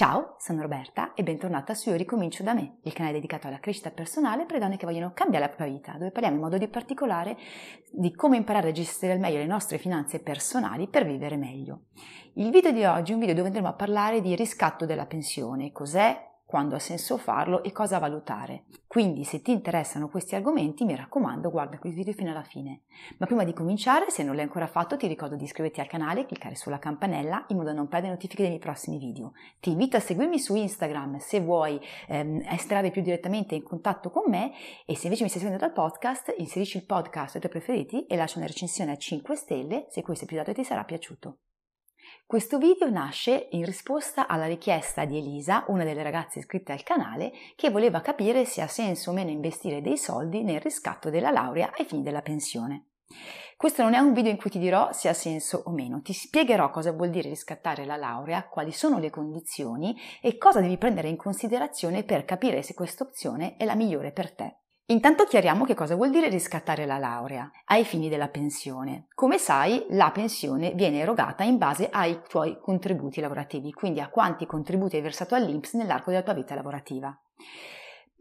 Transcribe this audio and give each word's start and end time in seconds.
Ciao, 0.00 0.36
sono 0.38 0.62
Roberta 0.62 1.12
e 1.12 1.22
bentornata 1.22 1.74
su 1.74 1.90
Io 1.90 1.96
Ricomincio 1.96 2.42
da 2.42 2.54
me, 2.54 2.78
il 2.84 2.94
canale 2.94 3.16
dedicato 3.16 3.48
alla 3.48 3.60
crescita 3.60 3.90
personale 3.90 4.46
per 4.46 4.54
le 4.54 4.60
donne 4.60 4.78
che 4.78 4.86
vogliono 4.86 5.12
cambiare 5.12 5.44
la 5.44 5.50
propria 5.52 5.76
vita, 5.76 5.92
dove 5.92 6.10
parliamo 6.10 6.36
in 6.36 6.40
modo 6.40 6.56
di 6.56 6.68
particolare 6.68 7.36
di 7.92 8.10
come 8.14 8.38
imparare 8.38 8.70
a 8.70 8.72
gestire 8.72 9.12
al 9.12 9.18
meglio 9.18 9.36
le 9.36 9.44
nostre 9.44 9.76
finanze 9.76 10.22
personali 10.22 10.88
per 10.88 11.04
vivere 11.04 11.36
meglio. 11.36 11.88
Il 12.36 12.48
video 12.48 12.72
di 12.72 12.82
oggi 12.82 13.10
è 13.10 13.14
un 13.14 13.20
video 13.20 13.34
dove 13.34 13.48
andremo 13.48 13.68
a 13.68 13.74
parlare 13.74 14.22
di 14.22 14.34
riscatto 14.34 14.86
della 14.86 15.04
pensione, 15.04 15.70
cos'è, 15.70 16.29
quando 16.50 16.74
ha 16.74 16.80
senso 16.80 17.16
farlo 17.16 17.62
e 17.62 17.70
cosa 17.70 18.00
valutare. 18.00 18.64
Quindi 18.88 19.22
se 19.22 19.40
ti 19.40 19.52
interessano 19.52 20.08
questi 20.08 20.34
argomenti 20.34 20.84
mi 20.84 20.96
raccomando 20.96 21.48
guarda 21.48 21.78
questo 21.78 21.96
video 21.96 22.12
fino 22.12 22.32
alla 22.32 22.42
fine. 22.42 22.80
Ma 23.18 23.26
prima 23.26 23.44
di 23.44 23.52
cominciare, 23.52 24.10
se 24.10 24.24
non 24.24 24.34
l'hai 24.34 24.42
ancora 24.42 24.66
fatto, 24.66 24.96
ti 24.96 25.06
ricordo 25.06 25.36
di 25.36 25.44
iscriverti 25.44 25.78
al 25.78 25.86
canale 25.86 26.22
e 26.22 26.26
cliccare 26.26 26.56
sulla 26.56 26.80
campanella 26.80 27.44
in 27.50 27.56
modo 27.56 27.68
da 27.68 27.76
non 27.76 27.86
perdere 27.86 28.14
notifiche 28.14 28.42
dei 28.42 28.50
miei 28.50 28.60
prossimi 28.60 28.98
video. 28.98 29.30
Ti 29.60 29.70
invito 29.70 29.96
a 29.96 30.00
seguirmi 30.00 30.40
su 30.40 30.56
Instagram 30.56 31.18
se 31.18 31.40
vuoi 31.40 31.80
ehm, 32.08 32.42
entrare 32.44 32.90
più 32.90 33.00
direttamente 33.00 33.54
in 33.54 33.62
contatto 33.62 34.10
con 34.10 34.24
me 34.26 34.50
e 34.84 34.96
se 34.96 35.04
invece 35.04 35.22
mi 35.22 35.28
stai 35.28 35.42
seguendo 35.42 35.64
dal 35.64 35.72
podcast, 35.72 36.34
inserisci 36.36 36.78
il 36.78 36.84
podcast 36.84 37.36
ai 37.36 37.40
tuoi 37.42 37.52
preferiti 37.52 38.06
e 38.06 38.16
lascia 38.16 38.38
una 38.38 38.48
recensione 38.48 38.90
a 38.90 38.96
5 38.96 39.36
stelle 39.36 39.86
se 39.88 40.02
questo 40.02 40.24
episodio 40.24 40.52
ti 40.52 40.64
sarà 40.64 40.82
piaciuto. 40.82 41.36
Questo 42.26 42.58
video 42.58 42.88
nasce 42.88 43.48
in 43.50 43.64
risposta 43.64 44.28
alla 44.28 44.46
richiesta 44.46 45.04
di 45.04 45.18
Elisa, 45.18 45.64
una 45.66 45.84
delle 45.84 46.02
ragazze 46.02 46.38
iscritte 46.38 46.72
al 46.72 46.82
canale, 46.82 47.32
che 47.56 47.70
voleva 47.70 48.00
capire 48.00 48.44
se 48.44 48.62
ha 48.62 48.68
senso 48.68 49.10
o 49.10 49.12
meno 49.12 49.30
investire 49.30 49.80
dei 49.80 49.98
soldi 49.98 50.42
nel 50.42 50.60
riscatto 50.60 51.10
della 51.10 51.30
laurea 51.30 51.72
ai 51.76 51.84
fini 51.84 52.02
della 52.02 52.22
pensione. 52.22 52.84
Questo 53.56 53.82
non 53.82 53.94
è 53.94 53.98
un 53.98 54.12
video 54.12 54.30
in 54.30 54.38
cui 54.38 54.48
ti 54.48 54.58
dirò 54.58 54.92
se 54.92 55.08
ha 55.08 55.12
senso 55.12 55.62
o 55.66 55.70
meno, 55.70 56.00
ti 56.00 56.12
spiegherò 56.12 56.70
cosa 56.70 56.92
vuol 56.92 57.10
dire 57.10 57.28
riscattare 57.28 57.84
la 57.84 57.96
laurea, 57.96 58.46
quali 58.46 58.72
sono 58.72 58.98
le 58.98 59.10
condizioni 59.10 59.94
e 60.22 60.38
cosa 60.38 60.60
devi 60.60 60.78
prendere 60.78 61.08
in 61.08 61.16
considerazione 61.16 62.04
per 62.04 62.24
capire 62.24 62.62
se 62.62 62.74
questa 62.74 63.04
opzione 63.04 63.56
è 63.56 63.64
la 63.64 63.74
migliore 63.74 64.12
per 64.12 64.32
te. 64.32 64.56
Intanto 64.90 65.24
chiariamo 65.24 65.64
che 65.64 65.74
cosa 65.74 65.94
vuol 65.94 66.10
dire 66.10 66.28
riscattare 66.28 66.84
la 66.84 66.98
laurea 66.98 67.48
ai 67.66 67.84
fini 67.84 68.08
della 68.08 68.26
pensione. 68.26 69.06
Come 69.14 69.38
sai, 69.38 69.86
la 69.90 70.10
pensione 70.10 70.72
viene 70.72 70.98
erogata 70.98 71.44
in 71.44 71.58
base 71.58 71.88
ai 71.92 72.18
tuoi 72.28 72.58
contributi 72.60 73.20
lavorativi, 73.20 73.72
quindi 73.72 74.00
a 74.00 74.08
quanti 74.08 74.46
contributi 74.46 74.96
hai 74.96 75.02
versato 75.02 75.36
all'INPS 75.36 75.74
nell'arco 75.74 76.10
della 76.10 76.24
tua 76.24 76.34
vita 76.34 76.56
lavorativa. 76.56 77.16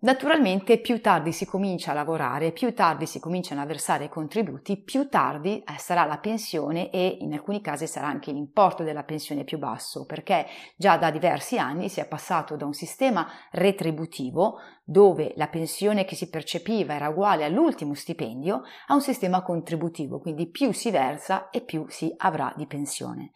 Naturalmente 0.02 0.80
più 0.80 1.02
tardi 1.02 1.34
si 1.34 1.46
comincia 1.46 1.92
a 1.92 1.94
lavorare, 1.94 2.54
più 2.54 2.74
tardi 2.74 3.06
si 3.06 3.20
cominciano 3.20 3.60
a 3.60 3.66
versare 3.66 4.08
contributi, 4.08 4.78
più 4.78 5.10
tardi 5.10 5.60
eh, 5.60 5.78
sarà 5.78 6.06
la 6.06 6.20
pensione 6.20 6.90
e 6.90 7.18
in 7.20 7.34
alcuni 7.34 7.60
casi 7.60 7.86
sarà 7.86 8.08
anche 8.08 8.32
l'importo 8.32 8.84
della 8.84 9.04
pensione 9.04 9.44
più 9.44 9.58
basso, 9.58 10.06
perché 10.06 10.46
già 10.78 10.96
da 10.96 11.12
diversi 11.12 11.58
anni 11.58 11.90
si 11.90 12.00
è 12.00 12.08
passato 12.08 12.56
da 12.56 12.66
un 12.66 12.72
sistema 12.72 13.28
retributivo 13.52 14.60
dove 14.86 15.34
la 15.36 15.50
pensione 15.50 16.06
che 16.06 16.16
si 16.16 16.30
percepiva 16.30 16.94
era 16.94 17.10
uguale 17.10 17.44
all'ultimo 17.44 17.94
stipendio 17.94 18.62
a 18.88 18.94
un 18.94 19.02
sistema 19.02 19.42
contributivo, 19.42 20.20
quindi 20.20 20.50
più 20.50 20.72
si 20.72 20.92
versa 20.92 21.50
e 21.50 21.60
più 21.60 21.86
si 21.90 22.14
avrà 22.16 22.54
di 22.56 22.66
pensione. 22.68 23.32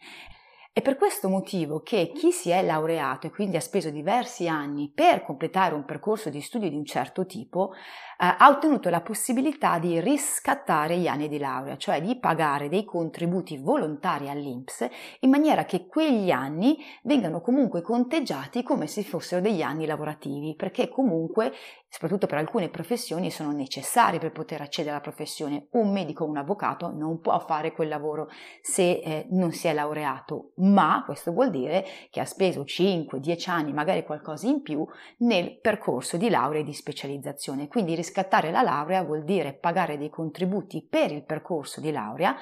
È 0.76 0.82
per 0.82 0.96
questo 0.96 1.28
motivo 1.28 1.82
che 1.82 2.10
chi 2.12 2.32
si 2.32 2.50
è 2.50 2.60
laureato 2.60 3.28
e 3.28 3.30
quindi 3.30 3.56
ha 3.56 3.60
speso 3.60 3.90
diversi 3.90 4.48
anni 4.48 4.90
per 4.92 5.22
completare 5.22 5.72
un 5.72 5.84
percorso 5.84 6.30
di 6.30 6.40
studio 6.40 6.68
di 6.68 6.74
un 6.74 6.84
certo 6.84 7.26
tipo, 7.26 7.74
eh, 8.18 8.34
ha 8.38 8.48
ottenuto 8.48 8.90
la 8.90 9.00
possibilità 9.00 9.78
di 9.78 10.00
riscattare 10.00 10.96
gli 10.96 11.06
anni 11.06 11.28
di 11.28 11.38
laurea, 11.38 11.76
cioè 11.76 12.00
di 12.00 12.16
pagare 12.16 12.68
dei 12.68 12.84
contributi 12.84 13.56
volontari 13.56 14.28
all'INPS 14.28 14.88
in 15.20 15.30
maniera 15.30 15.64
che 15.64 15.86
quegli 15.86 16.30
anni 16.30 16.76
vengano 17.02 17.40
comunque 17.40 17.82
conteggiati 17.82 18.62
come 18.62 18.86
se 18.86 19.02
fossero 19.02 19.40
degli 19.40 19.62
anni 19.62 19.86
lavorativi, 19.86 20.54
perché 20.54 20.88
comunque, 20.88 21.52
soprattutto 21.88 22.26
per 22.26 22.38
alcune 22.38 22.68
professioni, 22.68 23.30
sono 23.30 23.52
necessari 23.52 24.18
per 24.18 24.32
poter 24.32 24.60
accedere 24.60 24.94
alla 24.94 25.02
professione. 25.02 25.66
Un 25.72 25.92
medico 25.92 26.24
un 26.24 26.36
avvocato 26.36 26.92
non 26.92 27.20
può 27.20 27.38
fare 27.40 27.72
quel 27.72 27.88
lavoro 27.88 28.28
se 28.60 29.00
eh, 29.04 29.26
non 29.30 29.52
si 29.52 29.68
è 29.68 29.72
laureato, 29.72 30.52
ma 30.56 31.02
questo 31.04 31.32
vuol 31.32 31.50
dire 31.50 31.84
che 32.10 32.20
ha 32.20 32.24
speso 32.24 32.62
5-10 32.62 33.50
anni, 33.50 33.72
magari 33.72 34.04
qualcosa 34.04 34.46
in 34.46 34.62
più, 34.62 34.86
nel 35.18 35.58
percorso 35.60 36.16
di 36.16 36.28
laurea 36.28 36.60
e 36.60 36.64
di 36.64 36.72
specializzazione. 36.72 37.68
Quindi 37.68 37.94
riscattare 38.04 38.50
la 38.50 38.60
laurea 38.60 39.02
vuol 39.02 39.24
dire 39.24 39.54
pagare 39.54 39.96
dei 39.96 40.10
contributi 40.10 40.86
per 40.88 41.10
il 41.10 41.24
percorso 41.24 41.80
di 41.80 41.90
laurea 41.90 42.36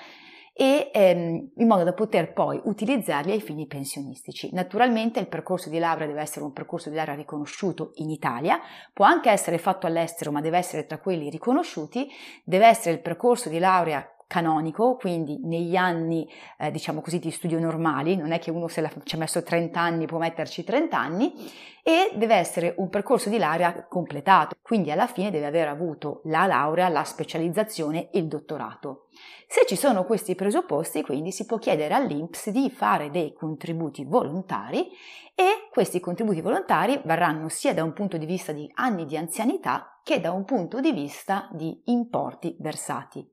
e 0.54 0.90
ehm, 0.92 1.52
in 1.56 1.66
modo 1.66 1.84
da 1.84 1.94
poter 1.94 2.32
poi 2.32 2.60
utilizzarli 2.62 3.30
ai 3.30 3.40
fini 3.40 3.66
pensionistici. 3.66 4.50
Naturalmente 4.52 5.18
il 5.20 5.28
percorso 5.28 5.70
di 5.70 5.78
laurea 5.78 6.06
deve 6.06 6.20
essere 6.20 6.44
un 6.44 6.52
percorso 6.52 6.90
di 6.90 6.96
laurea 6.96 7.14
riconosciuto 7.14 7.92
in 7.94 8.10
Italia, 8.10 8.60
può 8.92 9.06
anche 9.06 9.30
essere 9.30 9.56
fatto 9.56 9.86
all'estero, 9.86 10.30
ma 10.30 10.40
deve 10.40 10.58
essere 10.58 10.84
tra 10.84 10.98
quelli 10.98 11.30
riconosciuti, 11.30 12.06
deve 12.44 12.66
essere 12.66 12.94
il 12.94 13.00
percorso 13.00 13.48
di 13.48 13.58
laurea 13.58 14.06
canonico, 14.32 14.96
quindi 14.96 15.38
negli 15.42 15.76
anni, 15.76 16.26
eh, 16.58 16.70
diciamo 16.70 17.02
così, 17.02 17.18
di 17.18 17.30
studio 17.30 17.60
normali, 17.60 18.16
non 18.16 18.32
è 18.32 18.38
che 18.38 18.50
uno 18.50 18.66
se 18.66 18.90
ci 19.04 19.14
ha 19.14 19.18
messo 19.18 19.42
30 19.42 19.78
anni 19.78 20.06
può 20.06 20.16
metterci 20.16 20.64
30 20.64 20.98
anni, 20.98 21.34
e 21.82 22.12
deve 22.14 22.36
essere 22.36 22.74
un 22.78 22.88
percorso 22.88 23.28
di 23.28 23.36
laurea 23.36 23.86
completato, 23.88 24.56
quindi 24.62 24.90
alla 24.90 25.06
fine 25.06 25.30
deve 25.30 25.44
aver 25.44 25.68
avuto 25.68 26.22
la 26.24 26.46
laurea, 26.46 26.88
la 26.88 27.04
specializzazione 27.04 28.08
e 28.10 28.20
il 28.20 28.28
dottorato. 28.28 29.08
Se 29.46 29.66
ci 29.66 29.76
sono 29.76 30.04
questi 30.04 30.34
presupposti, 30.34 31.02
quindi 31.02 31.30
si 31.30 31.44
può 31.44 31.58
chiedere 31.58 31.92
all'INPS 31.92 32.48
di 32.48 32.70
fare 32.70 33.10
dei 33.10 33.34
contributi 33.34 34.04
volontari 34.04 34.88
e 35.34 35.68
questi 35.70 36.00
contributi 36.00 36.40
volontari 36.40 36.98
varranno 37.04 37.50
sia 37.50 37.74
da 37.74 37.84
un 37.84 37.92
punto 37.92 38.16
di 38.16 38.24
vista 38.24 38.52
di 38.52 38.70
anni 38.76 39.04
di 39.04 39.18
anzianità 39.18 40.00
che 40.02 40.20
da 40.20 40.32
un 40.32 40.44
punto 40.44 40.80
di 40.80 40.92
vista 40.92 41.50
di 41.52 41.82
importi 41.86 42.56
versati. 42.60 43.31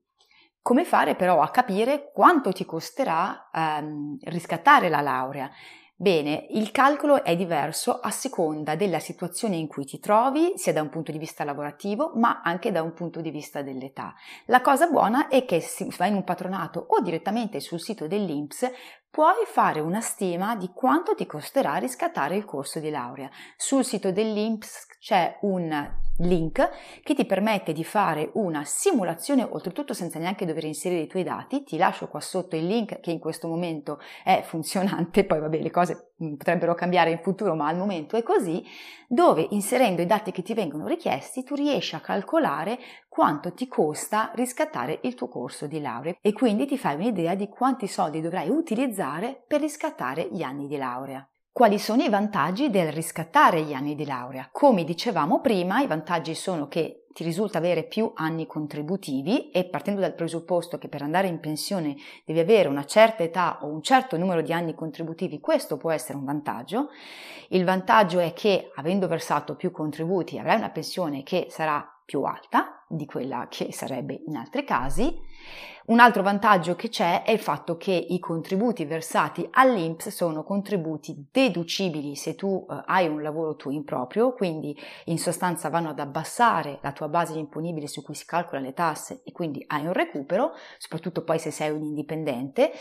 Come 0.70 0.84
fare 0.84 1.16
però 1.16 1.40
a 1.40 1.50
capire 1.50 2.12
quanto 2.12 2.52
ti 2.52 2.64
costerà 2.64 3.50
ehm, 3.52 4.18
riscattare 4.26 4.88
la 4.88 5.00
laurea? 5.00 5.50
Bene, 5.96 6.46
il 6.50 6.70
calcolo 6.70 7.24
è 7.24 7.34
diverso 7.34 7.98
a 7.98 8.12
seconda 8.12 8.76
della 8.76 9.00
situazione 9.00 9.56
in 9.56 9.66
cui 9.66 9.84
ti 9.84 9.98
trovi, 9.98 10.52
sia 10.54 10.72
da 10.72 10.80
un 10.80 10.88
punto 10.88 11.10
di 11.10 11.18
vista 11.18 11.42
lavorativo, 11.42 12.12
ma 12.14 12.40
anche 12.44 12.70
da 12.70 12.82
un 12.82 12.94
punto 12.94 13.20
di 13.20 13.32
vista 13.32 13.62
dell'età. 13.62 14.14
La 14.46 14.60
cosa 14.60 14.86
buona 14.86 15.26
è 15.26 15.44
che 15.44 15.60
se 15.60 15.88
vai 15.98 16.10
in 16.10 16.14
un 16.14 16.24
patronato 16.24 16.86
o 16.88 17.02
direttamente 17.02 17.58
sul 17.58 17.80
sito 17.80 18.06
dell'INPS 18.06 18.70
puoi 19.10 19.44
fare 19.44 19.80
una 19.80 20.00
stima 20.00 20.54
di 20.54 20.70
quanto 20.72 21.16
ti 21.16 21.26
costerà 21.26 21.74
riscattare 21.76 22.36
il 22.36 22.44
corso 22.44 22.78
di 22.78 22.90
laurea. 22.90 23.28
Sul 23.56 23.84
sito 23.84 24.12
dell'INPS 24.12 24.86
c'è 25.00 25.38
un 25.40 25.98
link 26.18 26.70
che 27.02 27.14
ti 27.14 27.24
permette 27.24 27.72
di 27.72 27.82
fare 27.82 28.30
una 28.34 28.64
simulazione, 28.64 29.42
oltretutto 29.42 29.94
senza 29.94 30.18
neanche 30.18 30.46
dover 30.46 30.64
inserire 30.64 31.00
i 31.00 31.06
tuoi 31.08 31.24
dati. 31.24 31.64
Ti 31.64 31.76
lascio 31.76 32.06
qua 32.06 32.20
sotto 32.20 32.54
il 32.54 32.66
link 32.66 33.00
che 33.00 33.10
in 33.10 33.18
questo 33.18 33.48
momento 33.48 33.98
è 34.22 34.42
funzionante, 34.46 35.24
poi 35.24 35.40
vabbè 35.40 35.58
le 35.58 35.70
cose 35.70 36.12
mm, 36.22 36.34
potrebbero 36.34 36.74
cambiare 36.74 37.10
in 37.10 37.18
futuro, 37.18 37.56
ma 37.56 37.66
al 37.66 37.76
momento 37.76 38.16
è 38.16 38.22
così, 38.22 38.64
dove 39.08 39.44
inserendo 39.50 40.02
i 40.02 40.06
dati 40.06 40.30
che 40.30 40.42
ti 40.42 40.54
vengono 40.54 40.86
richiesti 40.86 41.42
tu 41.42 41.54
riesci 41.56 41.96
a 41.96 42.00
calcolare 42.00 42.78
quanto 43.10 43.52
ti 43.52 43.66
costa 43.66 44.30
riscattare 44.34 45.00
il 45.02 45.16
tuo 45.16 45.26
corso 45.26 45.66
di 45.66 45.80
laurea 45.80 46.14
e 46.20 46.32
quindi 46.32 46.64
ti 46.64 46.78
fai 46.78 46.94
un'idea 46.94 47.34
di 47.34 47.48
quanti 47.48 47.88
soldi 47.88 48.20
dovrai 48.20 48.48
utilizzare 48.48 49.42
per 49.48 49.60
riscattare 49.60 50.28
gli 50.30 50.42
anni 50.42 50.68
di 50.68 50.76
laurea. 50.76 51.28
Quali 51.50 51.80
sono 51.80 52.02
i 52.02 52.08
vantaggi 52.08 52.70
del 52.70 52.92
riscattare 52.92 53.62
gli 53.62 53.72
anni 53.72 53.96
di 53.96 54.06
laurea? 54.06 54.48
Come 54.52 54.84
dicevamo 54.84 55.40
prima, 55.40 55.80
i 55.80 55.88
vantaggi 55.88 56.36
sono 56.36 56.68
che 56.68 57.06
ti 57.12 57.24
risulta 57.24 57.58
avere 57.58 57.82
più 57.82 58.12
anni 58.14 58.46
contributivi 58.46 59.50
e 59.50 59.64
partendo 59.64 60.00
dal 60.00 60.14
presupposto 60.14 60.78
che 60.78 60.88
per 60.88 61.02
andare 61.02 61.26
in 61.26 61.40
pensione 61.40 61.96
devi 62.24 62.38
avere 62.38 62.68
una 62.68 62.84
certa 62.84 63.24
età 63.24 63.58
o 63.62 63.66
un 63.66 63.82
certo 63.82 64.16
numero 64.16 64.40
di 64.40 64.52
anni 64.52 64.76
contributivi, 64.76 65.40
questo 65.40 65.76
può 65.76 65.90
essere 65.90 66.16
un 66.16 66.24
vantaggio. 66.24 66.90
Il 67.48 67.64
vantaggio 67.64 68.20
è 68.20 68.32
che 68.32 68.70
avendo 68.76 69.08
versato 69.08 69.56
più 69.56 69.72
contributi 69.72 70.38
avrai 70.38 70.56
una 70.56 70.70
pensione 70.70 71.24
che 71.24 71.48
sarà 71.50 71.84
più 72.10 72.24
alta 72.24 72.82
di 72.88 73.06
quella 73.06 73.46
che 73.48 73.72
sarebbe 73.72 74.20
in 74.26 74.34
altri 74.34 74.64
casi. 74.64 75.16
Un 75.86 76.00
altro 76.00 76.24
vantaggio 76.24 76.74
che 76.74 76.88
c'è 76.88 77.22
è 77.22 77.30
il 77.30 77.38
fatto 77.38 77.76
che 77.76 77.92
i 77.92 78.18
contributi 78.18 78.84
versati 78.84 79.46
all'INPS 79.48 80.08
sono 80.08 80.42
contributi 80.42 81.28
deducibili 81.30 82.16
se 82.16 82.34
tu 82.34 82.66
eh, 82.68 82.82
hai 82.86 83.06
un 83.06 83.22
lavoro 83.22 83.54
tuo 83.54 83.70
in 83.70 83.84
proprio, 83.84 84.32
quindi 84.32 84.76
in 85.04 85.18
sostanza 85.18 85.68
vanno 85.68 85.90
ad 85.90 86.00
abbassare 86.00 86.80
la 86.82 86.90
tua 86.90 87.06
base 87.06 87.38
imponibile 87.38 87.86
su 87.86 88.02
cui 88.02 88.14
si 88.14 88.26
calcolano 88.26 88.66
le 88.66 88.74
tasse 88.74 89.22
e 89.24 89.30
quindi 89.30 89.64
hai 89.68 89.86
un 89.86 89.92
recupero, 89.92 90.52
soprattutto 90.78 91.22
poi 91.22 91.38
se 91.38 91.52
sei 91.52 91.70
un 91.70 91.84
indipendente 91.84 92.72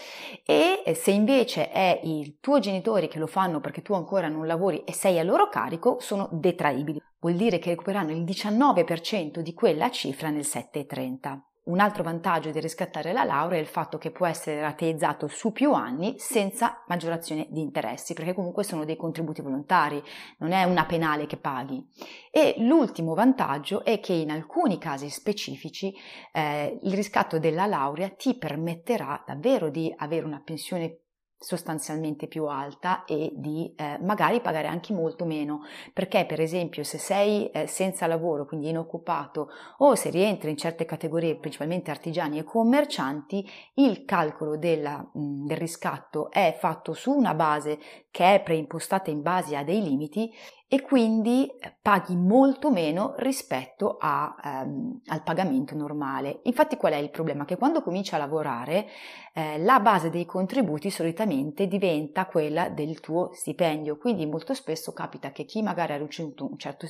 e 0.43 0.81
eh, 0.83 0.95
se 0.95 1.11
invece 1.11 1.69
è 1.69 1.99
i 2.03 2.37
tuoi 2.39 2.61
genitori 2.61 3.07
che 3.07 3.19
lo 3.19 3.27
fanno 3.27 3.59
perché 3.59 3.83
tu 3.83 3.93
ancora 3.93 4.27
non 4.27 4.47
lavori 4.47 4.83
e 4.85 4.93
sei 4.93 5.19
a 5.19 5.23
loro 5.23 5.49
carico, 5.49 5.97
sono 5.99 6.29
detraibili 6.31 6.99
vuol 7.19 7.35
dire 7.35 7.59
che 7.59 7.71
recupereranno 7.71 8.11
il 8.11 8.23
19% 8.23 9.39
di 9.39 9.53
quella 9.53 9.89
cifra 9.89 10.29
nel 10.29 10.41
7,30. 10.41 11.39
Un 11.69 11.79
altro 11.79 12.01
vantaggio 12.01 12.49
di 12.49 12.59
riscattare 12.59 13.13
la 13.13 13.23
laurea 13.23 13.59
è 13.59 13.61
il 13.61 13.67
fatto 13.67 13.99
che 13.99 14.09
può 14.09 14.25
essere 14.25 14.59
rateizzato 14.59 15.27
su 15.27 15.51
più 15.51 15.73
anni 15.73 16.15
senza 16.17 16.83
maggiorazione 16.87 17.47
di 17.51 17.61
interessi, 17.61 18.15
perché 18.15 18.33
comunque 18.33 18.63
sono 18.63 18.85
dei 18.85 18.95
contributi 18.95 19.43
volontari, 19.43 20.01
non 20.39 20.51
è 20.51 20.63
una 20.63 20.87
penale 20.87 21.27
che 21.27 21.37
paghi. 21.37 21.85
E 22.31 22.55
l'ultimo 22.57 23.13
vantaggio 23.13 23.83
è 23.83 23.99
che 23.99 24.13
in 24.13 24.31
alcuni 24.31 24.79
casi 24.79 25.09
specifici 25.11 25.93
eh, 26.31 26.79
il 26.81 26.93
riscatto 26.93 27.37
della 27.37 27.67
laurea 27.67 28.09
ti 28.09 28.35
permetterà 28.35 29.23
davvero 29.23 29.69
di 29.69 29.93
avere 29.95 30.25
una 30.25 30.41
pensione 30.43 31.01
sostanzialmente 31.39 32.27
più 32.27 32.45
alta 32.47 33.05
e 33.05 33.31
di 33.33 33.73
eh, 33.77 33.97
magari 34.01 34.41
pagare 34.41 34.67
anche 34.67 34.93
molto 34.93 35.23
meno. 35.23 35.61
Perché 35.93 36.25
per 36.25 36.41
esempio 36.41 36.83
se 36.83 36.97
sei 36.97 37.49
eh, 37.49 37.65
senza 37.65 38.07
lavoro 38.07 38.45
quindi 38.45 38.69
inoccupato 38.69 39.49
o 39.77 39.95
se 39.95 40.09
rientri 40.09 40.49
in 40.49 40.57
certe 40.57 40.83
categorie 40.83 41.37
principalmente 41.37 41.91
artigiani 41.91 42.39
e 42.39 42.43
commercianti 42.43 43.49
il 43.75 44.03
calcolo 44.03 44.57
della, 44.57 44.97
mh, 44.97 45.45
del 45.45 45.57
riscatto 45.57 46.29
è 46.29 46.57
fatto 46.59 46.93
su 46.93 47.11
una 47.11 47.33
base 47.33 47.79
che 48.11 48.35
è 48.35 48.41
preimpostata 48.41 49.09
in 49.09 49.21
base 49.21 49.55
a 49.55 49.63
dei 49.63 49.81
limiti 49.81 50.31
e 50.71 50.81
quindi 50.81 51.47
eh, 51.47 51.75
paghi 51.81 52.15
molto 52.15 52.69
meno 52.69 53.15
rispetto 53.17 53.97
a, 53.99 54.63
um, 54.63 55.01
al 55.07 55.23
pagamento 55.23 55.75
normale. 55.75 56.41
Infatti 56.43 56.77
qual 56.77 56.93
è 56.93 56.97
il 56.97 57.09
problema? 57.09 57.43
Che 57.43 57.57
quando 57.57 57.81
cominci 57.81 58.13
a 58.13 58.19
lavorare 58.19 58.87
eh, 59.33 59.57
la 59.57 59.79
base 59.79 60.11
dei 60.11 60.25
contributi 60.25 60.91
solitamente 60.91 61.67
diventa 61.67 62.27
quella 62.27 62.69
del 62.69 62.99
tuo 62.99 63.31
stipendio, 63.33 63.97
quindi 63.97 64.27
molto 64.27 64.53
spesso 64.53 64.93
capita 64.93 65.31
che 65.31 65.45
chi 65.45 65.63
magari 65.63 65.93
ha 65.93 65.97
raggiunto 65.97 66.45
un 66.45 66.57
certo 66.59 66.87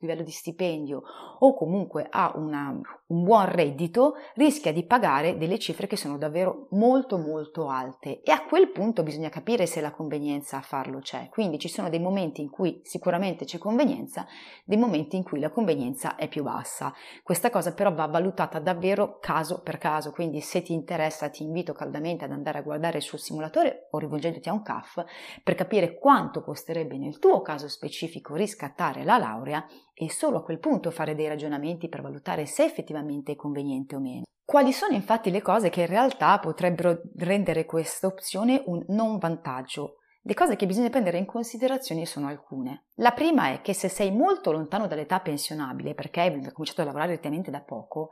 livello 0.00 0.22
di 0.22 0.30
stipendio 0.30 1.02
o 1.38 1.54
comunque 1.54 2.06
ha 2.10 2.32
una, 2.34 2.78
un 3.06 3.24
buon 3.24 3.50
reddito 3.50 4.14
rischia 4.34 4.72
di 4.72 4.84
pagare 4.84 5.38
delle 5.38 5.58
cifre 5.58 5.86
che 5.86 5.96
sono 5.96 6.18
davvero 6.18 6.66
molto 6.72 7.16
molto 7.16 7.68
alte 7.68 8.20
e 8.20 8.30
a 8.30 8.44
quel 8.44 8.70
punto 8.70 9.02
bisogna 9.02 9.30
capire 9.30 9.66
se 9.66 9.80
la 9.80 9.90
convenienza 9.90 10.60
farlo 10.62 11.00
c'è. 11.00 11.28
Quindi 11.28 11.58
ci 11.58 11.68
sono 11.68 11.88
dei 11.88 12.00
momenti 12.00 12.40
in 12.40 12.50
cui 12.50 12.80
sicuramente 12.82 13.00
sicuramente 13.12 13.44
c'è 13.44 13.58
convenienza, 13.58 14.26
dei 14.64 14.78
momenti 14.78 15.16
in 15.16 15.22
cui 15.22 15.40
la 15.40 15.50
convenienza 15.50 16.16
è 16.16 16.28
più 16.28 16.42
bassa. 16.42 16.92
Questa 17.22 17.50
cosa 17.50 17.74
però 17.74 17.92
va 17.92 18.06
valutata 18.06 18.58
davvero 18.58 19.18
caso 19.18 19.60
per 19.60 19.78
caso, 19.78 20.12
quindi 20.12 20.40
se 20.40 20.62
ti 20.62 20.72
interessa 20.72 21.28
ti 21.28 21.42
invito 21.42 21.72
caldamente 21.72 22.24
ad 22.24 22.32
andare 22.32 22.58
a 22.58 22.62
guardare 22.62 23.00
sul 23.00 23.18
simulatore 23.18 23.88
o 23.90 23.98
rivolgendoti 23.98 24.48
a 24.48 24.52
un 24.52 24.62
CAF 24.62 25.04
per 25.42 25.54
capire 25.54 25.98
quanto 25.98 26.42
costerebbe 26.42 26.96
nel 26.96 27.18
tuo 27.18 27.42
caso 27.42 27.68
specifico 27.68 28.34
riscattare 28.34 29.04
la 29.04 29.18
laurea 29.18 29.66
e 29.94 30.10
solo 30.10 30.38
a 30.38 30.42
quel 30.42 30.58
punto 30.58 30.90
fare 30.90 31.14
dei 31.14 31.28
ragionamenti 31.28 31.88
per 31.88 32.02
valutare 32.02 32.46
se 32.46 32.64
effettivamente 32.64 33.32
è 33.32 33.36
conveniente 33.36 33.96
o 33.96 34.00
meno. 34.00 34.22
Quali 34.44 34.72
sono 34.72 34.94
infatti 34.94 35.30
le 35.30 35.40
cose 35.40 35.70
che 35.70 35.82
in 35.82 35.86
realtà 35.86 36.38
potrebbero 36.38 37.00
rendere 37.16 37.64
questa 37.64 38.06
opzione 38.06 38.62
un 38.66 38.84
non 38.88 39.18
vantaggio 39.18 40.01
le 40.24 40.34
cose 40.34 40.54
che 40.54 40.66
bisogna 40.66 40.88
prendere 40.88 41.18
in 41.18 41.26
considerazione 41.26 42.06
sono 42.06 42.28
alcune. 42.28 42.84
La 42.96 43.10
prima 43.10 43.48
è 43.48 43.60
che 43.60 43.74
se 43.74 43.88
sei 43.88 44.12
molto 44.12 44.52
lontano 44.52 44.86
dall'età 44.86 45.18
pensionabile, 45.18 45.94
perché 45.94 46.20
hai 46.20 46.30
cominciato 46.52 46.82
a 46.82 46.84
lavorare 46.84 47.10
direttamente 47.10 47.50
da 47.50 47.60
poco, 47.60 48.10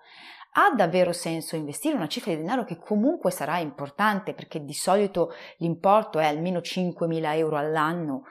ha 0.55 0.75
davvero 0.75 1.13
senso 1.13 1.55
investire 1.55 1.95
una 1.95 2.09
cifra 2.09 2.33
di 2.33 2.41
denaro 2.41 2.65
che 2.65 2.79
comunque 2.79 3.31
sarà 3.31 3.59
importante, 3.59 4.35
perché 4.35 4.65
di 4.65 4.73
solito 4.73 5.33
l'importo 5.59 6.19
è 6.19 6.27
almeno 6.27 6.59
5.000 6.59 7.37
euro 7.37 7.57
all'anno, 7.57 8.25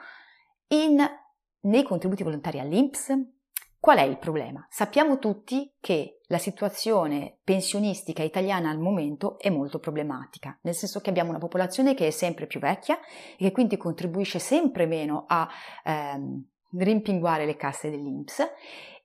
in, 0.68 1.02
nei 1.60 1.82
contributi 1.82 2.22
volontari 2.22 2.60
all'INPS, 2.60 3.16
Qual 3.80 3.96
è 3.96 4.02
il 4.02 4.18
problema? 4.18 4.66
Sappiamo 4.68 5.18
tutti 5.18 5.72
che 5.80 6.20
la 6.26 6.36
situazione 6.36 7.38
pensionistica 7.42 8.22
italiana 8.22 8.68
al 8.68 8.78
momento 8.78 9.38
è 9.38 9.48
molto 9.48 9.78
problematica, 9.78 10.58
nel 10.62 10.74
senso 10.74 11.00
che 11.00 11.08
abbiamo 11.08 11.30
una 11.30 11.38
popolazione 11.38 11.94
che 11.94 12.08
è 12.08 12.10
sempre 12.10 12.46
più 12.46 12.60
vecchia 12.60 13.00
e 13.00 13.36
che 13.38 13.52
quindi 13.52 13.78
contribuisce 13.78 14.38
sempre 14.38 14.84
meno 14.84 15.24
a 15.26 15.48
ehm, 15.82 16.44
rimpinguare 16.76 17.46
le 17.46 17.56
casse 17.56 17.88
dell'Inps 17.88 18.46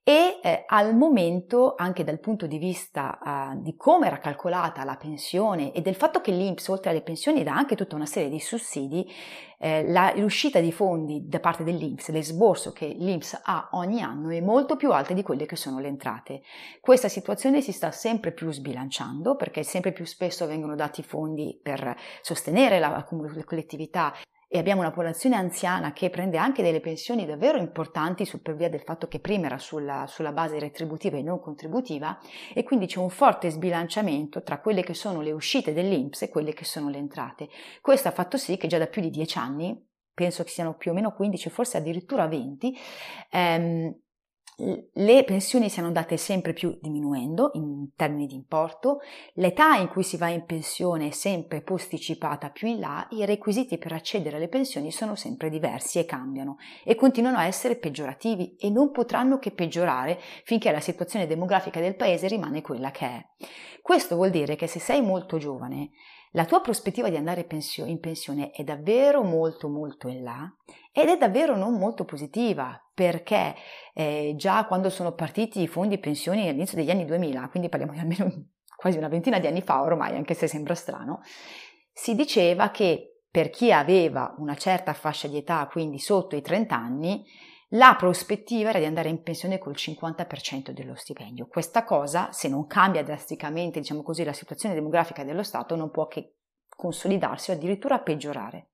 e 0.08 0.40
eh, 0.44 0.66
al 0.68 0.96
momento, 0.96 1.74
anche 1.76 2.04
dal 2.04 2.20
punto 2.20 2.46
di 2.46 2.60
vista 2.60 3.18
uh, 3.24 3.60
di 3.60 3.76
come 3.76 4.06
era 4.06 4.20
calcolata 4.20 4.84
la 4.84 4.98
pensione 4.98 5.72
e 5.72 5.82
del 5.82 5.96
fatto 5.96 6.22
che 6.22 6.30
l'Inps, 6.30 6.68
oltre 6.68 6.92
alle 6.92 7.02
pensioni, 7.02 7.42
dà 7.42 7.56
anche 7.56 7.76
tutta 7.76 7.96
una 7.96 8.06
serie 8.06 8.30
di 8.30 8.40
sussidi, 8.40 9.12
eh, 9.58 9.90
la, 9.90 10.14
l'uscita 10.16 10.60
di 10.60 10.72
fondi 10.72 11.28
da 11.28 11.40
parte 11.40 11.64
dell'Inps, 11.64 12.10
l'esborso 12.10 12.72
che 12.72 12.86
l'Inps 12.86 13.42
ha 13.46 13.70
ogni 13.72 14.04
anno 14.04 14.30
è 14.30 14.42
molto 14.42 14.76
più 14.76 14.92
alta 14.92 15.16
di 15.16 15.24
quelle 15.24 15.48
che 15.48 15.56
sono 15.56 15.80
le 15.80 15.88
entrate. 15.88 16.44
Questa 16.82 17.10
situazione 17.10 17.62
si 17.62 17.72
sta 17.72 17.90
sempre 17.90 18.32
più 18.32 18.52
sbilanciando 18.52 19.36
perché 19.36 19.64
sempre 19.64 19.92
più 19.92 20.06
spesso 20.06 20.46
vengono 20.46 20.76
dati 20.76 21.02
fondi 21.02 21.60
per 21.60 21.98
sostenere 22.22 22.78
la, 22.78 22.90
la 22.90 23.44
collettività 23.44 24.14
e 24.48 24.58
abbiamo 24.58 24.82
una 24.82 24.90
popolazione 24.90 25.36
anziana 25.36 25.94
che 25.94 26.10
prende 26.10 26.38
anche 26.38 26.64
delle 26.64 26.80
pensioni 26.80 27.26
davvero 27.26 27.58
importanti 27.58 28.30
per 28.42 28.56
via 28.56 28.70
del 28.70 28.82
fatto 28.82 29.08
che 29.08 29.20
prima 29.20 29.48
era 29.48 29.58
sulla, 29.58 30.06
sulla, 30.08 30.32
base 30.32 30.60
retributiva 30.60 31.18
e 31.18 31.22
non 31.22 31.40
contributiva 31.40 32.20
e 32.54 32.64
quindi 32.64 32.86
c'è 32.86 33.00
un 33.00 33.10
forte 33.10 33.50
sbilanciamento 33.50 34.44
tra 34.44 34.60
quelle 34.60 34.84
che 34.84 34.94
sono 34.94 35.22
le 35.22 35.32
uscite 35.32 35.74
dell'Inps 35.74 36.24
e 36.24 36.30
quelle 36.30 36.54
che 36.54 36.66
sono 36.66 36.90
le 36.90 36.98
entrate. 36.98 37.50
Questo 37.82 38.08
ha 38.08 38.12
fatto 38.12 38.38
sì 38.38 38.58
che 38.58 38.68
già 38.68 38.78
da 38.78 38.88
più 38.88 39.02
di 39.02 39.10
dieci 39.10 39.38
anni, 39.38 39.82
penso 40.14 40.44
che 40.44 40.50
siano 40.50 40.76
più 40.76 40.92
o 40.92 40.94
meno 40.94 41.14
15, 41.14 41.50
forse 41.50 41.78
addirittura 41.78 42.28
20, 42.28 42.78
ehm, 43.32 43.96
le 44.58 45.24
pensioni 45.26 45.70
siano 45.70 45.88
andate 45.88 46.16
sempre 46.16 46.54
più 46.54 46.78
diminuendo 46.82 47.52
in 47.56 47.90
termini 47.96 48.26
di 48.26 48.36
importo, 48.36 49.00
l'età 49.34 49.76
in 49.76 49.90
cui 49.90 50.04
si 50.04 50.16
va 50.16 50.30
in 50.30 50.46
pensione 50.46 51.08
è 51.08 51.12
sempre 51.12 51.62
posticipata 51.62 52.50
più 52.50 52.68
in 52.68 52.80
là, 52.80 53.06
i 53.12 53.26
requisiti 53.26 53.78
per 53.78 53.92
accedere 53.92 54.38
alle 54.38 54.48
pensioni 54.48 54.92
sono 54.92 55.16
sempre 55.16 55.50
diversi 55.50 56.00
e 56.00 56.06
cambiano 56.06 56.58
e 56.84 56.96
continuano 56.96 57.38
a 57.38 57.46
essere 57.46 57.76
peggiorativi 57.76 58.56
e 58.58 58.70
non 58.70 58.92
potranno 58.92 59.40
che 59.40 59.52
peggiorare 59.52 60.20
finché 60.46 60.72
la 60.72 60.80
situazione 60.80 61.28
demografica 61.28 61.82
del 61.82 61.96
paese 61.96 62.28
rimane 62.28 62.62
quella 62.62 62.92
che 62.92 63.06
è. 63.06 63.26
Questo 63.82 64.16
vuol 64.16 64.30
dire 64.30 64.56
che 64.56 64.68
se 64.68 64.80
sei 64.80 65.02
molto 65.02 65.38
giovane 65.38 65.92
la 66.36 66.46
tua 66.46 66.60
prospettiva 66.60 67.10
di 67.10 67.16
andare 67.16 67.48
in 67.86 68.00
pensione 68.00 68.52
è 68.52 68.64
davvero 68.64 69.24
molto 69.24 69.70
molto 69.70 70.10
in 70.10 70.22
là 70.22 70.54
ed 70.92 71.08
è 71.08 71.18
davvero 71.18 71.56
non 71.56 71.76
molto 71.76 72.04
positiva 72.04 72.78
perché 72.94 73.56
eh, 73.94 74.34
già 74.36 74.66
quando 74.66 74.90
sono 74.90 75.14
partiti 75.14 75.62
i 75.62 75.68
fondi 75.68 75.98
pensioni 75.98 76.48
all'inizio 76.48 76.78
degli 76.78 76.90
anni 76.90 77.06
2000, 77.06 77.48
quindi 77.50 77.70
parliamo 77.70 77.94
di 77.94 78.00
almeno 78.00 78.48
quasi 78.76 78.98
una 78.98 79.08
ventina 79.08 79.40
di 79.40 79.48
anni 79.48 79.62
fa 79.62 79.82
ormai, 79.82 80.16
anche 80.18 80.34
se 80.34 80.48
sembra 80.48 80.76
strano, 80.76 81.22
si 81.94 82.16
diceva 82.16 82.70
che 82.70 83.22
per 83.32 83.50
chi 83.50 83.72
aveva 83.72 84.36
una 84.38 84.56
certa 84.56 84.94
fascia 84.94 85.30
di 85.30 85.38
età, 85.38 85.66
quindi 85.72 86.00
sotto 86.00 86.36
i 86.36 86.42
30 86.42 86.76
anni, 86.76 87.26
la 87.70 87.96
prospettiva 87.98 88.70
era 88.70 88.80
di 88.80 88.86
andare 88.86 89.10
in 89.10 89.24
pensione 89.24 89.58
col 89.58 89.74
50% 89.74 90.72
dello 90.72 90.96
stipendio. 90.96 91.48
Questa 91.48 91.84
cosa, 91.84 92.32
se 92.32 92.48
non 92.48 92.68
cambia 92.68 93.04
drasticamente, 93.04 93.80
diciamo 93.80 94.04
così, 94.04 94.24
la 94.24 94.34
situazione 94.34 94.76
demografica 94.76 95.24
dello 95.24 95.44
Stato, 95.44 95.76
non 95.76 95.90
può 95.90 96.08
che 96.08 96.36
consolidarsi 96.76 97.52
o 97.52 97.54
addirittura 97.54 98.00
peggiorare. 98.00 98.70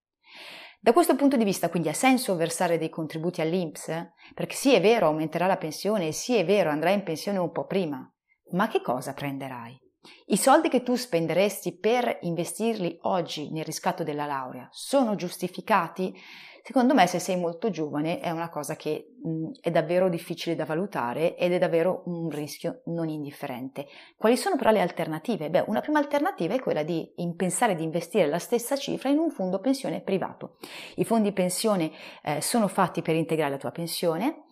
Da 0.80 0.94
questo 0.94 1.16
punto 1.16 1.38
di 1.38 1.44
vista, 1.44 1.70
quindi, 1.70 1.90
ha 1.90 1.94
senso 1.94 2.36
versare 2.36 2.78
dei 2.78 2.90
contributi 2.90 3.40
all'INPS? 3.40 4.14
Perché 4.34 4.56
sì, 4.56 4.74
è 4.74 4.82
vero, 4.82 5.08
aumenterà 5.08 5.46
la 5.46 5.58
pensione 5.58 6.12
sì, 6.12 6.36
è 6.36 6.44
vero, 6.44 6.70
andrai 6.70 6.96
in 6.96 7.04
pensione 7.04 7.38
un 7.38 7.52
po' 7.52 7.66
prima. 7.66 8.12
Ma 8.52 8.68
che 8.68 8.82
cosa 8.82 9.14
prenderai? 9.14 9.80
I 10.26 10.38
soldi 10.38 10.68
che 10.68 10.82
tu 10.82 10.96
spenderesti 10.96 11.78
per 11.78 12.18
investirli 12.22 12.98
oggi 13.04 13.52
nel 13.52 13.64
riscatto 13.64 14.04
della 14.04 14.26
laurea 14.26 14.68
sono 14.72 15.16
giustificati? 15.16 16.14
Secondo 16.64 16.94
me 16.94 17.08
se 17.08 17.20
sei 17.20 17.38
molto 17.38 17.70
giovane 17.70 18.20
è 18.20 18.30
una 18.30 18.50
cosa 18.50 18.76
che 18.76 19.11
è 19.60 19.72
davvero 19.72 20.10
difficile 20.10 20.56
da 20.56 20.66
valutare 20.66 21.36
ed 21.36 21.54
è 21.54 21.58
davvero 21.58 22.04
un 22.06 22.30
rischio 22.30 22.82
non 22.86 23.10
indifferente. 23.10 23.88
Quali 24.18 24.38
sono 24.38 24.56
però 24.56 24.72
le 24.72 24.82
alternative? 24.82 25.50
Beh, 25.50 25.66
una 25.68 25.82
prima 25.82 26.00
alternativa 26.00 26.54
è 26.54 26.60
quella 26.60 26.84
di 26.84 27.12
pensare 27.36 27.76
di 27.76 27.84
investire 27.84 28.28
la 28.28 28.40
stessa 28.40 28.76
cifra 28.76 29.10
in 29.10 29.18
un 29.18 29.30
fondo 29.30 29.60
pensione 29.60 30.02
privato. 30.02 30.58
I 30.96 31.06
fondi 31.06 31.32
pensione 31.32 31.92
eh, 32.24 32.42
sono 32.42 32.68
fatti 32.68 33.02
per 33.02 33.16
integrare 33.16 33.52
la 33.52 33.58
tua 33.58 33.72
pensione 33.72 34.44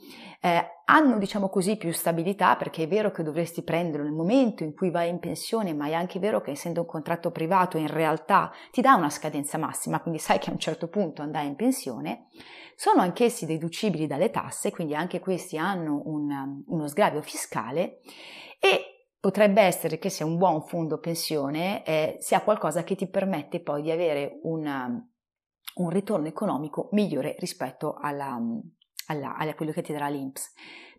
eh, 0.41 0.77
hanno, 0.85 1.17
diciamo 1.17 1.49
così, 1.49 1.75
più 1.75 1.91
stabilità 1.91 2.55
perché 2.55 2.83
è 2.83 2.88
vero 2.88 3.11
che 3.11 3.23
dovresti 3.23 3.61
prenderlo 3.61 4.05
nel 4.05 4.15
momento 4.15 4.63
in 4.63 4.73
cui 4.73 4.89
vai 4.89 5.09
in 5.09 5.19
pensione, 5.19 5.73
ma 5.73 5.88
è 5.88 5.93
anche 5.93 6.19
vero 6.19 6.41
che 6.41 6.51
essendo 6.51 6.81
un 6.81 6.88
contratto 6.88 7.31
privato 7.31 7.77
in 7.77 7.88
realtà 7.88 8.51
ti 8.71 8.81
dà 8.81 8.95
una 8.95 9.09
scadenza 9.09 9.57
massima, 9.57 9.99
quindi 9.99 10.19
sai 10.19 10.39
che 10.39 10.49
a 10.49 10.53
un 10.53 10.59
certo 10.59 10.88
punto 10.88 11.21
andai 11.21 11.47
in 11.47 11.55
pensione, 11.55 12.27
sono 12.75 13.01
anch'essi 13.01 13.45
deducibili 13.45 14.07
dalle 14.07 14.31
tasse, 14.31 14.58
quindi 14.71 14.95
anche 14.95 15.19
questi 15.19 15.57
hanno 15.57 16.01
un, 16.05 16.63
uno 16.65 16.87
sgravio 16.87 17.21
fiscale 17.21 17.99
e 18.59 18.99
Potrebbe 19.21 19.61
essere 19.61 19.99
che 19.99 20.09
sia 20.09 20.25
un 20.25 20.37
buon 20.37 20.61
fondo 20.61 20.97
pensione 20.97 21.83
eh, 21.83 22.15
sia 22.19 22.39
qualcosa 22.39 22.85
che 22.85 22.95
ti 22.95 23.05
permette 23.09 23.59
poi 23.59 23.81
di 23.81 23.91
avere 23.91 24.39
una, 24.43 24.89
un 25.75 25.89
ritorno 25.89 26.27
economico 26.27 26.87
migliore 26.93 27.35
rispetto 27.37 27.95
alla, 27.99 28.39
alla, 29.07 29.35
a 29.35 29.53
quello 29.55 29.73
che 29.73 29.81
ti 29.81 29.91
darà 29.91 30.07
l'INPS. 30.07 30.53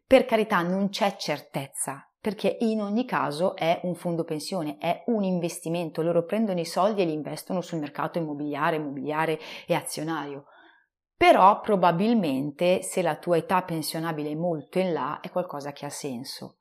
Per 0.07 0.27
carità 0.27 0.61
non 0.61 0.91
c'è 0.91 1.17
certezza, 1.17 2.07
perché 2.21 2.59
in 2.61 2.83
ogni 2.83 3.07
caso 3.07 3.57
è 3.57 3.81
un 3.85 3.95
fondo 3.95 4.25
pensione, 4.25 4.77
è 4.77 5.03
un 5.07 5.25
investimento, 5.25 6.03
loro 6.03 6.27
prendono 6.27 6.61
i 6.61 6.67
soldi 6.67 7.01
e 7.01 7.07
li 7.07 7.15
investono 7.15 7.63
sul 7.63 7.79
mercato 7.79 8.19
immobiliare, 8.19 8.77
immobiliare 8.77 9.39
e 9.67 9.73
azionario. 9.73 10.45
Però 11.21 11.61
probabilmente 11.61 12.81
se 12.83 13.03
la 13.03 13.15
tua 13.17 13.37
età 13.37 13.61
pensionabile 13.61 14.31
è 14.31 14.35
molto 14.35 14.79
in 14.79 14.95
là 14.95 15.21
è 15.21 15.29
qualcosa 15.29 15.71
che 15.71 15.85
ha 15.85 15.91
senso. 15.91 16.60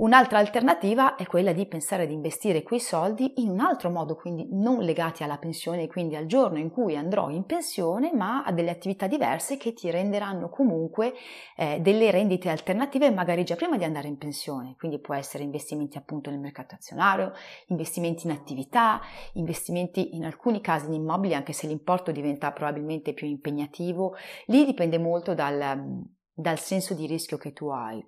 Un'altra 0.00 0.38
alternativa 0.38 1.14
è 1.14 1.26
quella 1.26 1.52
di 1.52 1.66
pensare 1.66 2.04
ad 2.04 2.10
investire 2.10 2.62
quei 2.62 2.80
soldi 2.80 3.42
in 3.42 3.50
un 3.50 3.60
altro 3.60 3.90
modo, 3.90 4.16
quindi 4.16 4.48
non 4.50 4.78
legati 4.78 5.22
alla 5.22 5.36
pensione, 5.36 5.88
quindi 5.88 6.16
al 6.16 6.24
giorno 6.24 6.56
in 6.56 6.70
cui 6.70 6.96
andrò 6.96 7.28
in 7.28 7.44
pensione, 7.44 8.10
ma 8.14 8.42
a 8.42 8.50
delle 8.50 8.70
attività 8.70 9.06
diverse 9.06 9.58
che 9.58 9.74
ti 9.74 9.90
renderanno 9.90 10.48
comunque 10.48 11.12
eh, 11.54 11.80
delle 11.80 12.10
rendite 12.10 12.48
alternative 12.48 13.10
magari 13.10 13.44
già 13.44 13.56
prima 13.56 13.76
di 13.76 13.84
andare 13.84 14.08
in 14.08 14.16
pensione. 14.16 14.74
Quindi 14.78 15.00
può 15.00 15.14
essere 15.14 15.44
investimenti 15.44 15.98
appunto 15.98 16.30
nel 16.30 16.40
mercato 16.40 16.76
azionario, 16.76 17.32
investimenti 17.66 18.26
in 18.26 18.32
attività, 18.32 19.02
investimenti 19.34 20.16
in 20.16 20.24
alcuni 20.24 20.62
casi 20.62 20.86
in 20.86 20.94
immobili, 20.94 21.34
anche 21.34 21.52
se 21.52 21.66
l'importo 21.66 22.10
diventa 22.10 22.52
probabilmente 22.52 23.12
più 23.12 23.26
impegnativo. 23.26 24.14
Lì 24.46 24.64
dipende 24.64 24.96
molto 24.96 25.34
dal, 25.34 26.06
dal 26.32 26.58
senso 26.58 26.94
di 26.94 27.06
rischio 27.06 27.36
che 27.36 27.52
tu 27.52 27.68
hai. 27.68 28.02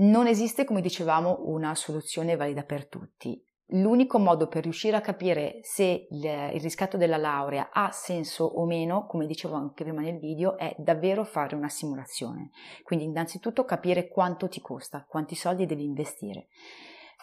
Non 0.00 0.28
esiste, 0.28 0.64
come 0.64 0.80
dicevamo, 0.80 1.42
una 1.46 1.74
soluzione 1.74 2.36
valida 2.36 2.62
per 2.62 2.86
tutti. 2.88 3.42
L'unico 3.72 4.18
modo 4.18 4.46
per 4.46 4.62
riuscire 4.62 4.96
a 4.96 5.00
capire 5.00 5.58
se 5.62 6.06
il 6.08 6.60
riscatto 6.60 6.96
della 6.96 7.16
laurea 7.16 7.70
ha 7.70 7.90
senso 7.90 8.44
o 8.44 8.64
meno, 8.64 9.06
come 9.06 9.26
dicevo 9.26 9.56
anche 9.56 9.82
prima 9.82 10.00
nel 10.00 10.18
video, 10.18 10.56
è 10.56 10.74
davvero 10.78 11.24
fare 11.24 11.56
una 11.56 11.68
simulazione. 11.68 12.50
Quindi 12.82 13.06
innanzitutto 13.06 13.64
capire 13.64 14.08
quanto 14.08 14.48
ti 14.48 14.60
costa, 14.60 15.04
quanti 15.06 15.34
soldi 15.34 15.66
devi 15.66 15.84
investire. 15.84 16.46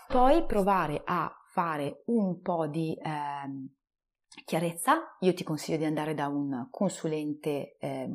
Poi 0.07 0.45
provare 0.45 1.01
a 1.03 1.33
fare 1.51 2.03
un 2.07 2.41
po' 2.41 2.67
di 2.67 2.93
eh, 2.93 3.69
chiarezza. 4.43 5.15
Io 5.21 5.33
ti 5.33 5.43
consiglio 5.43 5.77
di 5.77 5.85
andare 5.85 6.13
da 6.13 6.27
un 6.27 6.67
consulente 6.69 7.77
eh, 7.79 8.09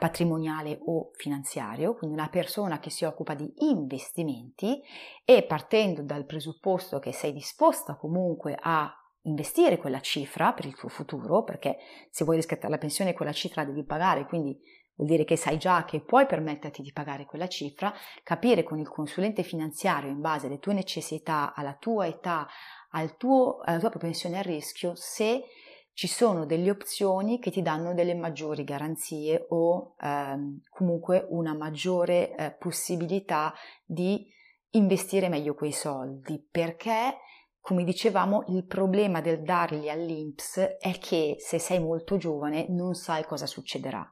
patrimoniale 0.00 0.78
o 0.86 1.10
finanziario, 1.12 1.94
quindi 1.94 2.16
una 2.16 2.30
persona 2.30 2.78
che 2.78 2.88
si 2.88 3.04
occupa 3.04 3.34
di 3.34 3.52
investimenti 3.58 4.80
e 5.26 5.42
partendo 5.42 6.02
dal 6.02 6.24
presupposto 6.24 6.98
che 6.98 7.12
sei 7.12 7.34
disposta 7.34 7.96
comunque 7.96 8.56
a 8.58 8.90
investire 9.24 9.76
quella 9.76 10.00
cifra 10.00 10.54
per 10.54 10.64
il 10.64 10.74
tuo 10.74 10.88
futuro, 10.88 11.44
perché 11.44 11.76
se 12.08 12.24
vuoi 12.24 12.36
riscattare 12.36 12.72
la 12.72 12.78
pensione 12.78 13.12
quella 13.12 13.32
cifra 13.32 13.62
devi 13.62 13.84
pagare, 13.84 14.24
quindi 14.24 14.58
vuol 14.94 15.06
dire 15.06 15.24
che 15.24 15.36
sai 15.36 15.58
già 15.58 15.84
che 15.84 16.00
puoi 16.00 16.24
permetterti 16.24 16.80
di 16.80 16.92
pagare 16.92 17.26
quella 17.26 17.46
cifra, 17.46 17.92
capire 18.22 18.62
con 18.62 18.78
il 18.78 18.88
consulente 18.88 19.42
finanziario 19.42 20.08
in 20.08 20.22
base 20.22 20.46
alle 20.46 20.58
tue 20.58 20.72
necessità, 20.72 21.52
alla 21.54 21.74
tua 21.74 22.06
età, 22.06 22.48
al 22.92 23.18
tuo, 23.18 23.60
alla 23.62 23.78
tua 23.78 23.90
propensione 23.90 24.38
a 24.38 24.42
rischio, 24.42 24.94
se 24.94 25.44
ci 25.92 26.06
sono 26.06 26.46
delle 26.46 26.70
opzioni 26.70 27.38
che 27.38 27.50
ti 27.50 27.62
danno 27.62 27.94
delle 27.94 28.14
maggiori 28.14 28.64
garanzie 28.64 29.46
o 29.50 29.94
ehm, 30.00 30.60
comunque 30.70 31.26
una 31.30 31.54
maggiore 31.54 32.34
eh, 32.34 32.50
possibilità 32.52 33.52
di 33.84 34.26
investire 34.70 35.28
meglio 35.28 35.54
quei 35.54 35.72
soldi. 35.72 36.44
Perché 36.50 37.18
come 37.60 37.84
dicevamo 37.84 38.44
il 38.48 38.64
problema 38.64 39.20
del 39.20 39.42
darli 39.42 39.90
all'INPS 39.90 40.76
è 40.78 40.98
che 40.98 41.36
se 41.38 41.58
sei 41.58 41.78
molto 41.78 42.16
giovane 42.16 42.66
non 42.68 42.94
sai 42.94 43.24
cosa 43.24 43.46
succederà. 43.46 44.08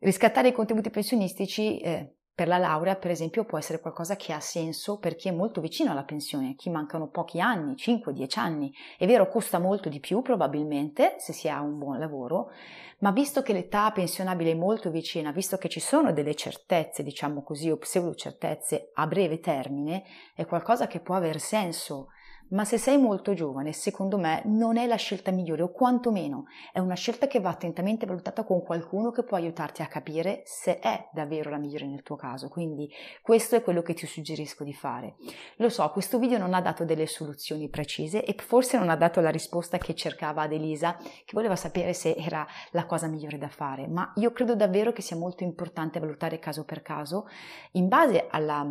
Riscattare 0.00 0.48
i 0.48 0.52
contributi 0.52 0.90
pensionistici 0.90 1.78
eh, 1.78 2.16
per 2.34 2.48
la 2.48 2.58
laurea, 2.58 2.96
per 2.96 3.12
esempio, 3.12 3.44
può 3.44 3.58
essere 3.58 3.80
qualcosa 3.80 4.16
che 4.16 4.32
ha 4.32 4.40
senso 4.40 4.98
per 4.98 5.14
chi 5.14 5.28
è 5.28 5.32
molto 5.32 5.60
vicino 5.60 5.92
alla 5.92 6.02
pensione, 6.02 6.56
chi 6.56 6.68
mancano 6.68 7.08
pochi 7.08 7.38
anni, 7.38 7.74
5-10 7.74 8.38
anni. 8.40 8.74
È 8.98 9.06
vero, 9.06 9.28
costa 9.28 9.60
molto 9.60 9.88
di 9.88 10.00
più 10.00 10.20
probabilmente 10.20 11.14
se 11.18 11.32
si 11.32 11.48
ha 11.48 11.60
un 11.60 11.78
buon 11.78 12.00
lavoro, 12.00 12.50
ma 12.98 13.12
visto 13.12 13.42
che 13.42 13.52
l'età 13.52 13.88
pensionabile 13.92 14.50
è 14.50 14.56
molto 14.56 14.90
vicina, 14.90 15.30
visto 15.30 15.58
che 15.58 15.68
ci 15.68 15.78
sono 15.78 16.12
delle 16.12 16.34
certezze, 16.34 17.04
diciamo 17.04 17.44
così, 17.44 17.70
o 17.70 17.76
pseudo 17.76 18.14
certezze 18.14 18.90
a 18.94 19.06
breve 19.06 19.38
termine, 19.38 20.02
è 20.34 20.44
qualcosa 20.44 20.88
che 20.88 20.98
può 20.98 21.14
aver 21.14 21.38
senso 21.38 22.08
ma 22.48 22.64
se 22.64 22.78
sei 22.78 22.98
molto 22.98 23.34
giovane, 23.34 23.72
secondo 23.72 24.18
me 24.18 24.42
non 24.44 24.76
è 24.76 24.86
la 24.86 24.96
scelta 24.96 25.30
migliore 25.30 25.62
o 25.62 25.70
quantomeno 25.70 26.44
è 26.72 26.78
una 26.78 26.94
scelta 26.94 27.26
che 27.26 27.40
va 27.40 27.50
attentamente 27.50 28.06
valutata 28.06 28.44
con 28.44 28.62
qualcuno 28.62 29.10
che 29.10 29.24
può 29.24 29.36
aiutarti 29.36 29.82
a 29.82 29.86
capire 29.86 30.42
se 30.44 30.78
è 30.78 31.08
davvero 31.12 31.50
la 31.50 31.58
migliore 31.58 31.86
nel 31.86 32.02
tuo 32.02 32.16
caso. 32.16 32.48
Quindi 32.48 32.90
questo 33.22 33.56
è 33.56 33.62
quello 33.62 33.82
che 33.82 33.94
ti 33.94 34.06
suggerisco 34.06 34.64
di 34.64 34.74
fare. 34.74 35.16
Lo 35.56 35.68
so, 35.68 35.88
questo 35.90 36.18
video 36.18 36.38
non 36.38 36.54
ha 36.54 36.60
dato 36.60 36.84
delle 36.84 37.06
soluzioni 37.06 37.68
precise 37.68 38.24
e 38.24 38.34
forse 38.38 38.78
non 38.78 38.88
ha 38.88 38.96
dato 38.96 39.20
la 39.20 39.30
risposta 39.30 39.78
che 39.78 39.94
cercava 39.94 40.42
ad 40.42 40.52
Elisa, 40.52 40.96
che 40.96 41.32
voleva 41.32 41.56
sapere 41.56 41.92
se 41.92 42.14
era 42.14 42.46
la 42.72 42.86
cosa 42.86 43.06
migliore 43.06 43.38
da 43.38 43.48
fare, 43.48 43.88
ma 43.88 44.12
io 44.16 44.32
credo 44.32 44.54
davvero 44.54 44.92
che 44.92 45.02
sia 45.02 45.16
molto 45.16 45.42
importante 45.44 45.98
valutare 45.98 46.38
caso 46.38 46.64
per 46.64 46.82
caso 46.82 47.26
in 47.72 47.88
base 47.88 48.26
alla 48.28 48.66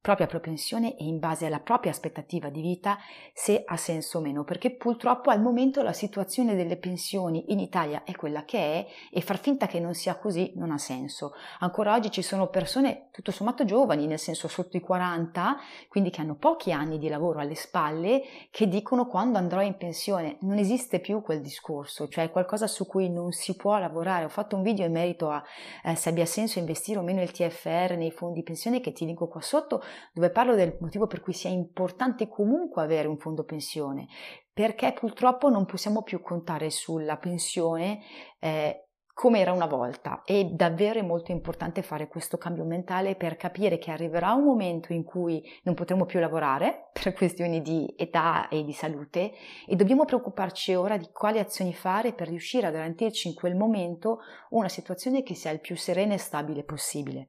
propria 0.00 0.26
propensione 0.26 0.96
e 0.96 1.04
in 1.04 1.18
base 1.18 1.46
alla 1.46 1.60
propria 1.60 1.90
aspettativa 1.90 2.48
di 2.48 2.62
vita 2.62 2.96
se 3.32 3.62
ha 3.64 3.76
senso 3.76 4.18
o 4.18 4.20
meno, 4.20 4.44
perché 4.44 4.70
purtroppo 4.70 5.30
al 5.30 5.40
momento 5.40 5.82
la 5.82 5.92
situazione 5.92 6.54
delle 6.54 6.76
pensioni 6.76 7.52
in 7.52 7.60
Italia 7.60 8.02
è 8.04 8.14
quella 8.14 8.44
che 8.44 8.58
è 8.58 8.86
e 9.10 9.20
far 9.20 9.38
finta 9.38 9.66
che 9.66 9.80
non 9.80 9.94
sia 9.94 10.16
così 10.16 10.52
non 10.56 10.70
ha 10.70 10.78
senso. 10.78 11.32
Ancora 11.60 11.94
oggi 11.94 12.10
ci 12.10 12.22
sono 12.22 12.48
persone 12.48 13.08
tutto 13.12 13.30
sommato 13.30 13.64
giovani, 13.64 14.06
nel 14.06 14.18
senso 14.18 14.48
sotto 14.48 14.76
i 14.76 14.80
40, 14.80 15.56
quindi 15.88 16.10
che 16.10 16.20
hanno 16.20 16.36
pochi 16.36 16.72
anni 16.72 16.98
di 16.98 17.08
lavoro 17.08 17.40
alle 17.40 17.54
spalle, 17.54 18.22
che 18.50 18.68
dicono 18.68 19.06
quando 19.06 19.38
andrò 19.38 19.62
in 19.62 19.76
pensione. 19.76 20.38
Non 20.40 20.58
esiste 20.58 21.00
più 21.00 21.22
quel 21.22 21.40
discorso, 21.40 22.08
cioè 22.08 22.24
è 22.24 22.30
qualcosa 22.30 22.66
su 22.66 22.86
cui 22.86 23.08
non 23.08 23.32
si 23.32 23.56
può 23.56 23.78
lavorare. 23.78 24.24
Ho 24.24 24.30
fatto 24.30 24.56
un 24.56 24.62
video 24.62 24.86
in 24.86 24.92
merito 24.92 25.30
a 25.30 25.42
eh, 25.84 25.94
se 25.94 26.08
abbia 26.08 26.26
senso 26.26 26.58
investire 26.58 26.98
o 26.98 27.02
meno 27.02 27.22
il 27.22 27.30
TFR 27.30 27.96
nei 27.96 28.10
fondi 28.10 28.42
pensione 28.42 28.80
che 28.80 28.92
ti 28.92 29.04
linko 29.04 29.28
qua 29.28 29.40
sotto 29.40 29.82
dove 30.12 30.30
parlo 30.30 30.54
del 30.54 30.76
motivo 30.80 31.06
per 31.06 31.20
cui 31.20 31.32
sia 31.32 31.50
importante 31.50 32.28
comunque 32.28 32.82
avere 32.82 33.07
un 33.08 33.18
fondo 33.18 33.44
pensione, 33.44 34.06
perché 34.52 34.92
purtroppo 34.92 35.48
non 35.48 35.64
possiamo 35.64 36.02
più 36.02 36.20
contare 36.20 36.70
sulla 36.70 37.16
pensione 37.16 38.00
eh, 38.38 38.87
come 39.18 39.40
era 39.40 39.52
una 39.52 39.66
volta. 39.66 40.22
È 40.24 40.44
davvero 40.44 41.02
molto 41.02 41.32
importante 41.32 41.82
fare 41.82 42.06
questo 42.06 42.38
cambio 42.38 42.62
mentale 42.62 43.16
per 43.16 43.36
capire 43.36 43.76
che 43.76 43.90
arriverà 43.90 44.32
un 44.32 44.44
momento 44.44 44.92
in 44.92 45.02
cui 45.02 45.42
non 45.64 45.74
potremo 45.74 46.04
più 46.04 46.20
lavorare 46.20 46.90
per 46.94 47.12
questioni 47.14 47.60
di 47.60 47.92
età 47.96 48.46
e 48.46 48.62
di 48.62 48.72
salute 48.72 49.32
e 49.66 49.74
dobbiamo 49.74 50.04
preoccuparci 50.04 50.72
ora 50.76 50.96
di 50.96 51.08
quali 51.12 51.40
azioni 51.40 51.74
fare 51.74 52.12
per 52.12 52.28
riuscire 52.28 52.68
a 52.68 52.70
garantirci 52.70 53.26
in 53.26 53.34
quel 53.34 53.56
momento 53.56 54.20
una 54.50 54.68
situazione 54.68 55.24
che 55.24 55.34
sia 55.34 55.50
il 55.50 55.58
più 55.58 55.74
serena 55.76 56.14
e 56.14 56.18
stabile 56.18 56.62
possibile. 56.62 57.26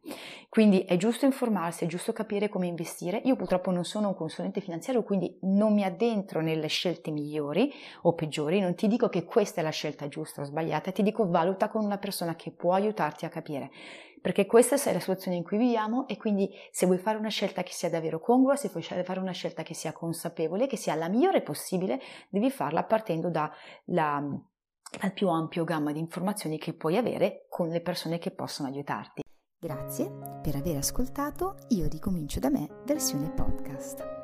Quindi 0.47 0.81
è 0.81 0.95
giusto 0.95 1.25
informarsi, 1.25 1.85
è 1.85 1.87
giusto 1.87 2.13
capire 2.13 2.49
come 2.49 2.67
investire. 2.67 3.21
Io 3.25 3.35
purtroppo 3.35 3.71
non 3.71 3.83
sono 3.83 4.09
un 4.09 4.15
consulente 4.15 4.61
finanziario, 4.61 5.03
quindi 5.03 5.39
non 5.41 5.73
mi 5.73 5.83
addentro 5.83 6.41
nelle 6.41 6.67
scelte 6.67 7.09
migliori 7.09 7.71
o 8.03 8.13
peggiori, 8.13 8.59
non 8.59 8.75
ti 8.75 8.87
dico 8.87 9.09
che 9.09 9.25
questa 9.25 9.61
è 9.61 9.63
la 9.63 9.69
scelta 9.71 10.07
giusta 10.07 10.41
o 10.41 10.43
sbagliata, 10.43 10.91
ti 10.91 11.01
dico 11.01 11.27
valuta 11.27 11.67
con 11.69 11.77
con 11.79 11.85
una 11.85 11.97
persona 11.97 12.35
che 12.35 12.51
può 12.51 12.73
aiutarti 12.73 13.25
a 13.25 13.29
capire, 13.29 13.71
perché 14.21 14.45
questa 14.45 14.75
è 14.75 14.93
la 14.93 14.99
situazione 14.99 15.37
in 15.37 15.43
cui 15.43 15.57
viviamo 15.57 16.07
e 16.07 16.17
quindi 16.17 16.49
se 16.71 16.85
vuoi 16.85 16.97
fare 16.97 17.17
una 17.17 17.29
scelta 17.29 17.63
che 17.63 17.71
sia 17.71 17.89
davvero 17.89 18.19
congrua, 18.19 18.57
se 18.57 18.69
vuoi 18.69 18.83
fare 18.83 19.19
una 19.19 19.31
scelta 19.31 19.63
che 19.63 19.73
sia 19.73 19.93
consapevole, 19.93 20.67
che 20.67 20.75
sia 20.75 20.95
la 20.95 21.07
migliore 21.07 21.41
possibile, 21.41 21.99
devi 22.29 22.51
farla 22.51 22.83
partendo 22.83 23.29
da 23.29 23.49
la, 23.85 24.21
dal 24.99 25.13
più 25.13 25.29
ampio 25.29 25.63
gamma 25.63 25.93
di 25.93 25.99
informazioni 25.99 26.57
che 26.57 26.73
puoi 26.73 26.97
avere 26.97 27.45
con 27.49 27.69
le 27.69 27.81
persone 27.81 28.19
che 28.19 28.31
possono 28.31 28.67
aiutarti. 28.67 29.21
Grazie 29.57 30.09
per 30.41 30.55
aver 30.55 30.77
ascoltato 30.77 31.57
Io 31.69 31.87
ricomincio 31.87 32.39
da 32.39 32.49
me 32.49 32.81
versione 32.85 33.31
podcast. 33.31 34.17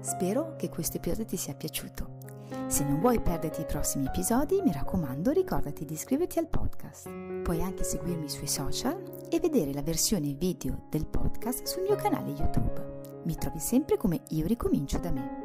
Spero 0.00 0.54
che 0.56 0.68
questo 0.68 0.98
episodio 0.98 1.24
ti 1.24 1.36
sia 1.36 1.54
piaciuto 1.54 2.23
Se 2.66 2.84
non 2.84 3.00
vuoi 3.00 3.20
perderti 3.20 3.60
i 3.60 3.66
prossimi 3.66 4.06
episodi, 4.06 4.60
mi 4.62 4.72
raccomando, 4.72 5.30
ricordati 5.30 5.84
di 5.84 5.94
iscriverti 5.94 6.38
al 6.38 6.48
podcast. 6.48 7.10
Puoi 7.42 7.62
anche 7.62 7.84
seguirmi 7.84 8.28
sui 8.28 8.48
social 8.48 9.00
e 9.30 9.40
vedere 9.40 9.72
la 9.72 9.82
versione 9.82 10.32
video 10.32 10.86
del 10.88 11.06
podcast 11.06 11.64
sul 11.66 11.82
mio 11.82 11.94
canale 11.96 12.30
YouTube. 12.30 13.22
Mi 13.24 13.36
trovi 13.36 13.58
sempre 13.58 13.96
come 13.96 14.22
Io 14.30 14.46
ricomincio 14.46 14.98
da 14.98 15.10
me. 15.10 15.42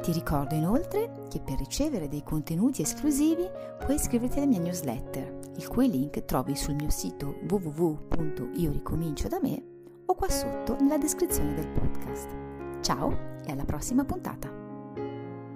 Ti 0.00 0.12
ricordo 0.12 0.54
inoltre 0.54 1.26
che 1.28 1.40
per 1.40 1.58
ricevere 1.58 2.08
dei 2.08 2.22
contenuti 2.22 2.82
esclusivi 2.82 3.48
puoi 3.84 3.96
iscriverti 3.96 4.38
alla 4.38 4.46
mia 4.46 4.60
newsletter, 4.60 5.38
il 5.56 5.68
cui 5.68 5.90
link 5.90 6.24
trovi 6.24 6.56
sul 6.56 6.74
mio 6.74 6.90
sito 6.90 7.34
www.ioricomincio 7.48 9.28
da 9.28 9.38
me 9.40 9.62
o 10.06 10.14
qua 10.14 10.28
sotto 10.28 10.76
nella 10.80 10.98
descrizione 10.98 11.54
del 11.54 11.68
podcast. 11.68 12.28
Ciao 12.80 13.38
e 13.44 13.52
alla 13.52 13.64
prossima 13.64 14.04
puntata! 14.04 14.59